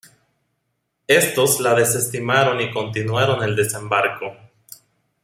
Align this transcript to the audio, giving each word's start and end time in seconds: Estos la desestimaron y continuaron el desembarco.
Estos 1.07 1.59
la 1.59 1.75
desestimaron 1.75 2.59
y 2.59 2.71
continuaron 2.73 3.43
el 3.43 3.55
desembarco. 3.55 4.35